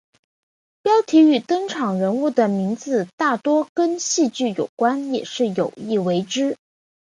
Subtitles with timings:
[0.81, 6.57] 标题与登场人物的名字大多跟戏剧有关也是有意为之。